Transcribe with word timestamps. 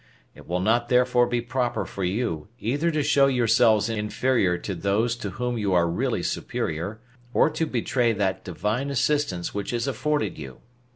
It 0.33 0.47
will 0.47 0.61
not 0.61 0.89
therefore 0.89 1.27
be 1.27 1.41
proper 1.41 1.85
for 1.85 2.03
you, 2.03 2.47
either 2.59 2.89
to 2.89 3.03
show 3.03 3.27
yourselves 3.27 3.87
inferior 3.87 4.57
to 4.57 4.73
those 4.73 5.15
to 5.17 5.29
whom 5.29 5.59
you 5.59 5.73
are 5.75 5.87
really 5.87 6.23
superior, 6.23 6.99
or 7.35 7.51
to 7.51 7.67
betray 7.67 8.11
that 8.11 8.43
Divine 8.43 8.89
assistance 8.89 9.53
which 9.53 9.71
is 9.71 9.85
afforded 9.85 10.39
you. 10.39 10.57